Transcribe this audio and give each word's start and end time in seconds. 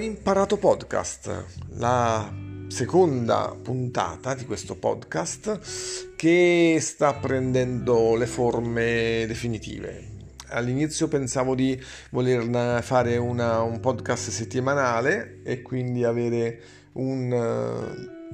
Imparato 0.00 0.58
podcast, 0.58 1.44
la 1.70 2.32
seconda 2.68 3.56
puntata 3.60 4.34
di 4.34 4.44
questo 4.44 4.76
podcast 4.76 6.14
che 6.14 6.78
sta 6.80 7.14
prendendo 7.14 8.14
le 8.14 8.26
forme 8.26 9.24
definitive. 9.26 10.16
All'inizio 10.50 11.08
pensavo 11.08 11.56
di 11.56 11.80
voler 12.10 12.82
fare 12.82 13.16
una, 13.16 13.62
un 13.62 13.80
podcast 13.80 14.30
settimanale 14.30 15.40
e 15.42 15.62
quindi 15.62 16.04
avere 16.04 16.60
un, 16.92 17.32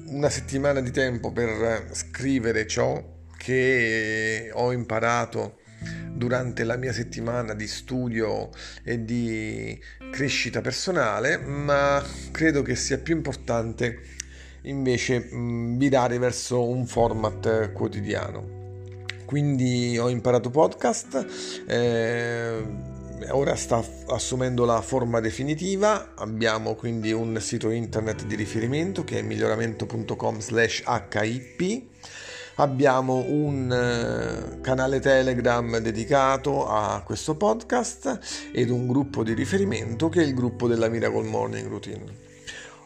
una 0.09 0.29
settimana 0.29 0.81
di 0.81 0.91
tempo 0.91 1.33
per 1.33 1.89
scrivere 1.93 2.67
ciò 2.67 3.03
che 3.39 4.51
ho 4.53 4.71
imparato 4.71 5.61
durante 6.25 6.65
la 6.65 6.77
mia 6.77 6.93
settimana 6.93 7.53
di 7.53 7.67
studio 7.67 8.49
e 8.83 9.05
di 9.05 9.79
crescita 10.11 10.63
personale, 10.63 11.37
ma 11.37 12.03
credo 12.31 12.63
che 12.63 12.77
sia 12.77 12.97
più 12.97 13.15
importante 13.15 14.01
invece 14.63 15.19
mh, 15.19 15.77
virare 15.77 16.19
verso 16.19 16.67
un 16.67 16.87
format 16.87 17.73
quotidiano. 17.73 18.63
Quindi 19.27 19.99
ho 19.99 20.09
imparato 20.09 20.49
podcast. 20.49 21.27
Eh, 21.67 22.93
ora 23.29 23.55
sta 23.55 23.85
assumendo 24.09 24.65
la 24.65 24.81
forma 24.81 25.21
definitiva 25.21 26.15
abbiamo 26.17 26.75
quindi 26.75 27.13
un 27.13 27.39
sito 27.41 27.71
internet 27.71 28.25
di 28.25 28.35
riferimento 28.35 29.03
che 29.05 29.21
è 29.21 29.23
miglioramento.com 29.23 30.41
slash 30.41 30.83
hip 30.87 31.85
abbiamo 32.57 33.25
un 33.27 33.71
eh, 33.73 34.61
canale 34.61 35.01
Telegram 35.01 35.79
dedicato 35.79 36.69
a 36.69 37.03
questo 37.05 37.35
podcast 37.37 38.51
ed 38.53 38.71
un 38.71 38.87
gruppo 38.87 39.23
di 39.23 39.35
riferimento 39.35 40.09
che 40.09 40.23
è 40.23 40.25
il 40.25 40.35
gruppo 40.35 40.69
della 40.69 40.89
Miracle 40.89 41.23
Morning 41.23 41.69
Routine. 41.69 42.23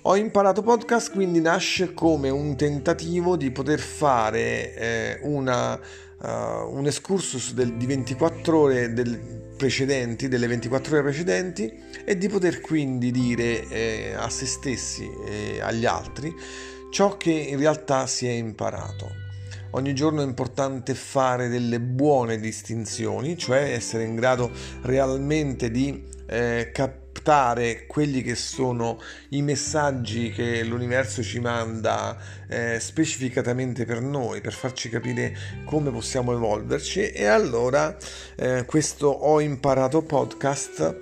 Ho 0.03 0.17
imparato 0.17 0.63
podcast 0.63 1.13
quindi 1.13 1.41
nasce 1.41 1.93
come 1.93 2.31
un 2.31 2.57
tentativo 2.57 3.37
di 3.37 3.51
poter 3.51 3.81
fare 3.81 4.75
eh, 4.75 5.19
una, 5.23 5.75
uh, 5.75 6.27
un 6.71 6.85
excursus 6.87 7.53
del, 7.53 7.75
di 7.75 7.85
24 7.85 8.59
ore 8.59 8.93
del, 8.95 9.47
precedenti, 9.59 10.29
delle 10.29 10.47
24 10.47 10.95
ore 10.95 11.03
precedenti 11.03 11.71
e 12.05 12.17
di 12.17 12.29
poter 12.29 12.63
quindi 12.63 13.11
dire 13.11 13.69
eh, 13.69 14.15
a 14.17 14.31
se 14.31 14.47
stessi 14.47 15.11
e 15.27 15.61
agli 15.61 15.85
altri 15.85 16.35
ciò 16.91 17.19
che 17.19 17.33
in 17.33 17.59
realtà 17.59 18.07
si 18.07 18.27
è 18.27 18.31
imparato. 18.31 19.28
Ogni 19.73 19.95
giorno 19.95 20.23
è 20.23 20.25
importante 20.25 20.95
fare 20.95 21.49
delle 21.49 21.79
buone 21.79 22.39
distinzioni, 22.39 23.37
cioè 23.37 23.73
essere 23.73 24.05
in 24.05 24.15
grado 24.15 24.51
realmente 24.83 25.71
di 25.71 26.05
eh, 26.27 26.71
captare 26.73 27.87
quelli 27.87 28.23
che 28.23 28.35
sono 28.35 28.99
i 29.31 29.43
messaggi 29.43 30.31
che 30.31 30.63
l'universo 30.65 31.23
ci 31.23 31.41
manda 31.41 32.17
eh, 32.49 32.79
specificatamente 32.81 33.85
per 33.85 34.01
noi, 34.01 34.41
per 34.41 34.55
farci 34.55 34.89
capire 34.89 35.37
come 35.65 35.91
possiamo 35.91 36.33
evolverci. 36.33 37.11
E 37.11 37.27
allora 37.27 37.95
eh, 38.37 38.65
questo 38.65 39.09
Ho 39.09 39.41
imparato 39.41 40.03
podcast 40.03 40.97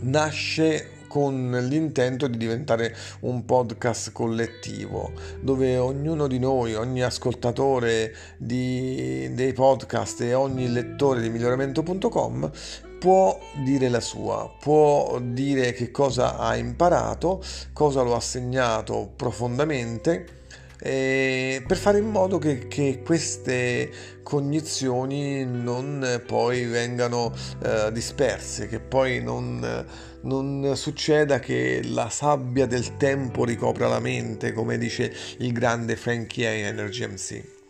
nasce 0.00 0.91
con 1.12 1.50
l'intento 1.68 2.26
di 2.26 2.38
diventare 2.38 2.96
un 3.20 3.44
podcast 3.44 4.12
collettivo 4.12 5.12
dove 5.42 5.76
ognuno 5.76 6.26
di 6.26 6.38
noi, 6.38 6.74
ogni 6.74 7.02
ascoltatore 7.02 8.14
di, 8.38 9.28
dei 9.34 9.52
podcast 9.52 10.22
e 10.22 10.32
ogni 10.32 10.72
lettore 10.72 11.20
di 11.20 11.28
miglioramento.com 11.28 12.50
può 12.98 13.38
dire 13.62 13.90
la 13.90 14.00
sua, 14.00 14.50
può 14.58 15.20
dire 15.20 15.74
che 15.74 15.90
cosa 15.90 16.38
ha 16.38 16.56
imparato, 16.56 17.42
cosa 17.74 18.00
lo 18.00 18.14
ha 18.14 18.20
segnato 18.20 19.12
profondamente 19.14 20.41
eh, 20.84 21.62
per 21.64 21.76
fare 21.76 21.98
in 21.98 22.10
modo 22.10 22.38
che, 22.38 22.66
che, 22.66 23.02
queste 23.04 23.90
cognizioni 24.24 25.44
non 25.44 26.22
poi 26.26 26.64
vengano 26.64 27.32
eh, 27.62 27.92
disperse, 27.92 28.66
che 28.66 28.80
poi 28.80 29.22
non, 29.22 29.86
non 30.22 30.72
succeda 30.74 31.38
che 31.38 31.82
la 31.84 32.10
sabbia 32.10 32.66
del 32.66 32.96
tempo 32.96 33.44
ricopra 33.44 33.86
la 33.86 34.00
mente, 34.00 34.52
come 34.52 34.76
dice 34.76 35.14
il 35.38 35.52
grande 35.52 35.94
Frankie 35.94 36.48
Energy 36.48 37.06
MC. 37.06 37.61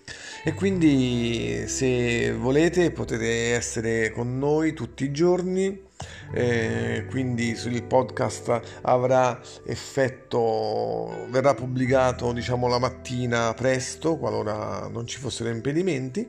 E 0.44 0.54
quindi 0.54 1.68
se 1.68 2.32
volete 2.32 2.90
potete 2.90 3.52
essere 3.52 4.10
con 4.10 4.38
noi 4.38 4.72
tutti 4.72 5.04
i 5.04 5.12
giorni 5.12 5.90
eh, 6.32 7.06
quindi 7.08 7.50
il 7.50 7.82
podcast 7.84 8.60
avrà 8.82 9.40
effetto, 9.66 11.26
verrà 11.28 11.54
pubblicato 11.54 12.32
diciamo 12.32 12.66
la 12.68 12.78
mattina 12.78 13.52
presto, 13.54 14.16
qualora 14.16 14.88
non 14.88 15.06
ci 15.06 15.18
fossero 15.18 15.50
impedimenti 15.50 16.28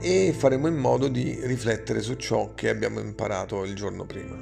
e 0.00 0.34
faremo 0.36 0.66
in 0.66 0.76
modo 0.76 1.08
di 1.08 1.38
riflettere 1.42 2.00
su 2.00 2.14
ciò 2.14 2.54
che 2.54 2.70
abbiamo 2.70 3.00
imparato 3.00 3.64
il 3.64 3.74
giorno 3.74 4.04
prima. 4.04 4.36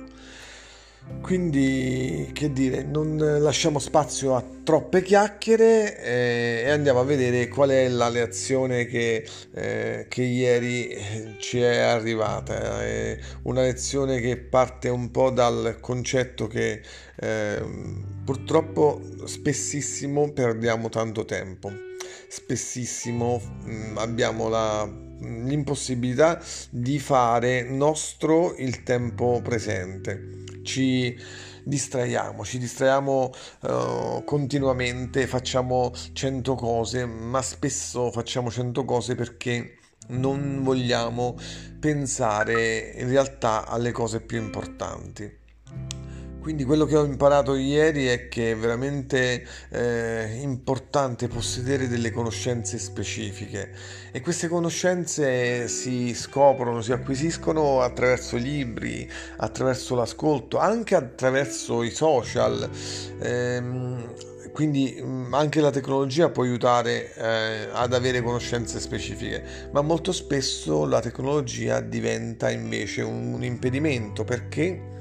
Quindi, 1.23 2.31
che 2.33 2.53
dire, 2.53 2.83
non 2.83 3.17
lasciamo 3.17 3.79
spazio 3.79 4.35
a 4.37 4.45
troppe 4.63 5.03
chiacchiere 5.03 6.03
eh, 6.03 6.63
e 6.67 6.71
andiamo 6.71 7.01
a 7.01 7.05
vedere 7.05 7.49
qual 7.49 7.71
è 7.71 7.89
la 7.89 8.09
lezione 8.09 8.87
che, 8.87 9.27
eh, 9.55 10.07
che 10.09 10.23
ieri 10.23 10.89
eh, 10.89 11.37
ci 11.39 11.61
è 11.61 11.79
arrivata. 11.79 12.83
È 12.83 13.19
una 13.43 13.63
lezione 13.63 14.21
che 14.21 14.37
parte 14.37 14.89
un 14.89 15.11
po' 15.11 15.31
dal 15.31 15.79
concetto 15.81 16.47
che 16.47 16.83
eh, 17.17 17.63
purtroppo 18.25 19.01
spessissimo 19.25 20.33
perdiamo 20.33 20.89
tanto 20.89 21.25
tempo, 21.25 21.71
spessissimo 22.29 23.41
mm, 23.65 23.99
abbiamo 23.99 24.49
la 24.49 25.07
l'impossibilità 25.21 26.41
di 26.71 27.01
fare 27.01 27.65
nostro 27.65 28.55
il 28.57 28.85
tempo 28.85 29.41
presente 29.43 30.45
ci 30.63 31.17
distraiamo, 31.65 32.45
ci 32.45 32.59
distraiamo 32.59 33.33
uh, 33.61 34.25
continuamente, 34.25 35.27
facciamo 35.27 35.93
cento 36.13 36.55
cose, 36.55 37.07
ma 37.07 37.43
spesso 37.43 38.11
facciamo 38.11 38.51
cento 38.51 38.85
cose 38.85 39.15
perché 39.15 39.79
non 40.09 40.63
vogliamo 40.63 41.37
pensare 41.81 42.93
in 42.97 43.09
realtà 43.09 43.67
alle 43.67 43.93
cose 43.93 44.21
più 44.21 44.39
importanti. 44.39 45.38
Quindi 46.49 46.65
quello 46.65 46.87
che 46.87 46.97
ho 46.97 47.05
imparato 47.05 47.57
ieri 47.57 48.07
è 48.07 48.29
che 48.29 48.53
è 48.53 48.57
veramente 48.57 49.47
eh, 49.69 50.39
importante 50.41 51.29
possedere 51.29 51.89
delle 51.89 52.11
conoscenze 52.11 52.79
specifiche 52.79 53.71
e 54.11 54.23
queste 54.23 54.49
conoscenze 54.49 55.69
si 55.69 56.15
scoprono, 56.15 56.81
si 56.81 56.93
acquisiscono 56.93 57.83
attraverso 57.83 58.37
i 58.37 58.41
libri, 58.41 59.07
attraverso 59.37 59.95
l'ascolto, 59.95 60.57
anche 60.57 60.95
attraverso 60.95 61.83
i 61.83 61.91
social. 61.91 62.67
Ehm, 63.21 64.15
quindi 64.51 64.99
mm, 64.99 65.35
anche 65.35 65.61
la 65.61 65.71
tecnologia 65.71 66.31
può 66.31 66.45
aiutare 66.45 67.15
eh, 67.15 67.69
ad 67.73 67.93
avere 67.93 68.23
conoscenze 68.23 68.81
specifiche, 68.81 69.69
ma 69.73 69.83
molto 69.83 70.13
spesso 70.13 70.87
la 70.87 71.01
tecnologia 71.01 71.81
diventa 71.81 72.49
invece 72.49 73.03
un, 73.03 73.35
un 73.35 73.45
impedimento 73.45 74.25
perché 74.25 74.97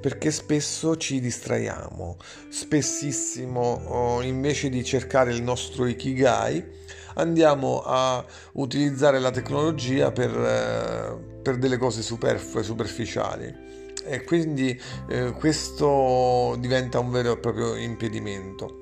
perché 0.00 0.30
spesso 0.30 0.96
ci 0.96 1.20
distraiamo, 1.20 2.16
spessissimo 2.48 4.20
invece 4.22 4.68
di 4.68 4.82
cercare 4.82 5.32
il 5.32 5.42
nostro 5.42 5.86
ikigai 5.86 6.78
andiamo 7.14 7.82
a 7.84 8.24
utilizzare 8.52 9.18
la 9.18 9.30
tecnologia 9.30 10.10
per, 10.12 10.30
eh, 10.30 11.40
per 11.42 11.58
delle 11.58 11.76
cose 11.76 12.02
superflue, 12.02 12.62
superficiali 12.62 13.68
e 14.04 14.24
quindi 14.24 14.80
eh, 15.08 15.32
questo 15.32 16.56
diventa 16.58 16.98
un 16.98 17.10
vero 17.10 17.32
e 17.32 17.38
proprio 17.38 17.76
impedimento. 17.76 18.79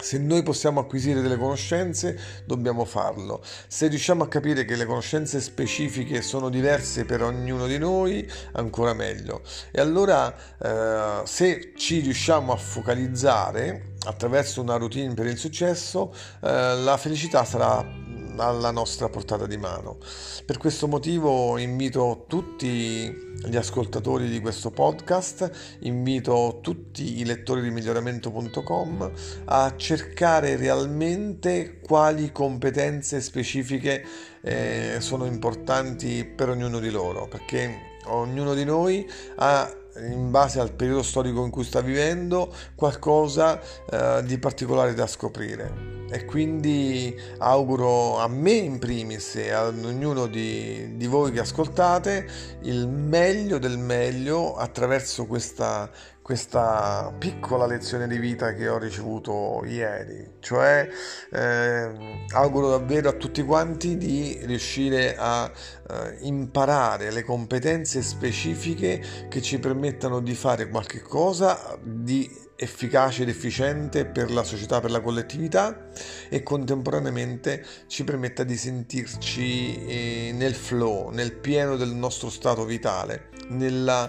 Se 0.00 0.18
noi 0.18 0.42
possiamo 0.42 0.80
acquisire 0.80 1.20
delle 1.20 1.36
conoscenze, 1.36 2.18
dobbiamo 2.44 2.84
farlo. 2.84 3.42
Se 3.68 3.86
riusciamo 3.86 4.24
a 4.24 4.28
capire 4.28 4.64
che 4.64 4.76
le 4.76 4.86
conoscenze 4.86 5.40
specifiche 5.40 6.22
sono 6.22 6.48
diverse 6.48 7.04
per 7.04 7.22
ognuno 7.22 7.66
di 7.66 7.78
noi, 7.78 8.28
ancora 8.52 8.92
meglio. 8.94 9.42
E 9.70 9.80
allora, 9.80 10.34
eh, 10.58 11.26
se 11.26 11.72
ci 11.76 12.00
riusciamo 12.00 12.52
a 12.52 12.56
focalizzare 12.56 13.94
attraverso 14.06 14.62
una 14.62 14.76
routine 14.76 15.12
per 15.14 15.26
il 15.26 15.36
successo, 15.36 16.12
eh, 16.42 16.76
la 16.76 16.96
felicità 16.96 17.44
sarà 17.44 18.09
alla 18.36 18.70
nostra 18.70 19.08
portata 19.08 19.46
di 19.46 19.56
mano. 19.56 19.98
Per 20.44 20.58
questo 20.58 20.86
motivo 20.86 21.58
invito 21.58 22.24
tutti 22.28 23.28
gli 23.42 23.56
ascoltatori 23.56 24.28
di 24.28 24.40
questo 24.40 24.70
podcast, 24.70 25.78
invito 25.80 26.58
tutti 26.62 27.20
i 27.20 27.24
lettori 27.24 27.62
di 27.62 27.70
miglioramento.com 27.70 29.10
a 29.46 29.74
cercare 29.76 30.56
realmente 30.56 31.80
quali 31.80 32.32
competenze 32.32 33.20
specifiche 33.20 34.04
eh, 34.42 34.96
sono 35.00 35.24
importanti 35.24 36.24
per 36.24 36.50
ognuno 36.50 36.78
di 36.78 36.90
loro, 36.90 37.28
perché 37.28 37.98
ognuno 38.06 38.54
di 38.54 38.64
noi 38.64 39.08
ha 39.36 39.74
in 40.06 40.30
base 40.30 40.60
al 40.60 40.72
periodo 40.72 41.02
storico 41.02 41.44
in 41.44 41.50
cui 41.50 41.64
sta 41.64 41.80
vivendo, 41.80 42.52
qualcosa 42.74 43.60
eh, 43.90 44.22
di 44.24 44.38
particolare 44.38 44.94
da 44.94 45.06
scoprire. 45.06 45.98
E 46.10 46.24
quindi 46.24 47.16
auguro 47.38 48.18
a 48.18 48.26
me 48.26 48.52
in 48.52 48.78
primis 48.80 49.36
e 49.36 49.50
a 49.50 49.66
ognuno 49.66 50.26
di, 50.26 50.96
di 50.96 51.06
voi 51.06 51.30
che 51.30 51.38
ascoltate 51.38 52.28
il 52.62 52.88
meglio 52.88 53.58
del 53.58 53.78
meglio 53.78 54.56
attraverso 54.56 55.26
questa, 55.26 55.88
questa 56.30 57.12
piccola 57.18 57.66
lezione 57.66 58.06
di 58.06 58.16
vita 58.16 58.54
che 58.54 58.68
ho 58.68 58.78
ricevuto 58.78 59.64
ieri. 59.66 60.34
Cioè 60.38 60.88
eh, 61.28 62.24
auguro 62.34 62.70
davvero 62.70 63.08
a 63.08 63.14
tutti 63.14 63.42
quanti 63.42 63.96
di 63.96 64.38
riuscire 64.44 65.16
a 65.18 65.50
eh, 65.50 66.18
imparare 66.20 67.10
le 67.10 67.24
competenze 67.24 68.00
specifiche 68.02 69.26
che 69.28 69.42
ci 69.42 69.58
permettano 69.58 70.20
di 70.20 70.36
fare 70.36 70.68
qualche 70.68 71.00
cosa 71.00 71.76
di 71.82 72.48
efficace 72.54 73.22
ed 73.22 73.28
efficiente 73.28 74.04
per 74.04 74.30
la 74.30 74.44
società, 74.44 74.80
per 74.80 74.92
la 74.92 75.00
collettività 75.00 75.88
e 76.28 76.44
contemporaneamente 76.44 77.66
ci 77.88 78.04
permetta 78.04 78.44
di 78.44 78.56
sentirci 78.56 79.84
eh, 79.84 80.32
nel 80.32 80.54
flow, 80.54 81.08
nel 81.08 81.32
pieno 81.32 81.74
del 81.74 81.88
nostro 81.88 82.30
stato 82.30 82.64
vitale, 82.64 83.30
nella 83.48 84.08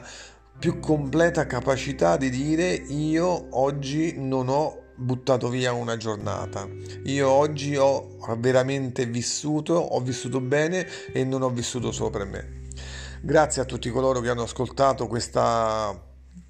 più 0.62 0.80
completa 0.80 1.48
capacità 1.48 2.18
di 2.18 2.30
dire 2.30 2.72
io 2.72 3.48
oggi 3.60 4.14
non 4.16 4.48
ho 4.48 4.90
buttato 4.96 5.50
via 5.50 5.74
una 5.74 5.98
giornata. 5.98 6.68
Io 7.06 7.28
oggi 7.28 7.76
ho 7.76 8.18
veramente 8.38 9.08
vissuto, 9.08 9.74
ho 9.74 10.00
vissuto 10.02 10.40
bene 10.40 10.86
e 11.12 11.24
non 11.24 11.42
ho 11.42 11.50
vissuto 11.50 11.90
per 12.12 12.26
me. 12.26 12.62
Grazie 13.24 13.64
a 13.64 13.66
tutti 13.66 13.90
coloro 13.90 14.20
che 14.20 14.30
hanno 14.30 14.44
ascoltato 14.44 15.08
questa 15.08 16.00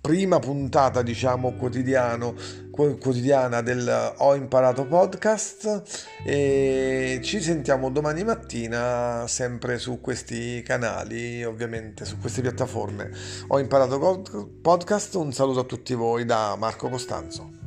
prima 0.02 0.40
puntata, 0.40 1.04
diciamo, 1.04 1.54
quotidiano, 1.54 2.34
quotidiana 2.72 3.62
del 3.62 4.14
Ho 4.18 4.36
imparato 4.36 4.86
podcast 4.86 5.84
e 6.26 7.20
ci 7.24 7.40
sentiamo 7.40 7.92
domani 7.92 8.24
mattina 8.24 9.26
sempre 9.28 9.78
su 9.78 10.02
questi 10.02 10.64
canali, 10.64 11.44
ovviamente 11.44 12.04
su 12.06 12.18
queste 12.18 12.42
piattaforme. 12.42 13.12
Ho 13.48 13.60
imparato 13.60 14.50
podcast, 14.62 15.14
un 15.16 15.32
saluto 15.32 15.60
a 15.60 15.66
tutti 15.66 15.94
voi 15.94 16.26
da 16.26 16.56
Marco 16.58 16.90
Costanzo. 16.90 17.61